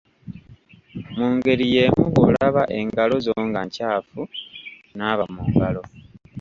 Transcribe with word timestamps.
Mu 1.15 1.27
ngeri 1.35 1.65
y’emu 1.73 2.03
bw’olaba 2.13 2.63
engalo 2.79 3.15
zo 3.25 3.33
nga 3.47 3.59
nkyafu, 3.67 4.21
naaba 4.97 5.23
mu 5.33 5.41
ngalo. 5.49 5.81